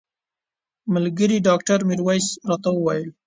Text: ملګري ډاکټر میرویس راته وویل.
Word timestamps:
ملګري 0.93 1.37
ډاکټر 1.47 1.79
میرویس 1.89 2.27
راته 2.49 2.69
وویل. 2.73 3.07